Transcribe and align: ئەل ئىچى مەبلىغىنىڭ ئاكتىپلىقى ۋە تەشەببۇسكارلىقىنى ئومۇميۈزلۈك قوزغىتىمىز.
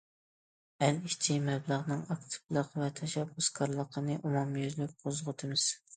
ئەل 0.85 0.95
ئىچى 1.09 1.35
مەبلىغىنىڭ 1.49 2.01
ئاكتىپلىقى 2.15 2.81
ۋە 2.85 2.89
تەشەببۇسكارلىقىنى 3.03 4.19
ئومۇميۈزلۈك 4.23 4.97
قوزغىتىمىز. 5.05 5.69